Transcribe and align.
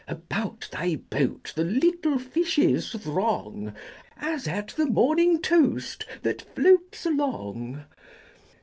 About 0.07 0.67
thy 0.71 0.95
boat 0.95 1.53
the 1.55 1.63
little 1.63 2.17
fishes 2.17 2.93
throng, 2.93 3.75
As 4.17 4.47
at 4.47 4.69
the 4.69 4.87
morning 4.87 5.39
toast 5.39 6.07
that 6.23 6.41
floats 6.55 7.05
along. 7.05 7.85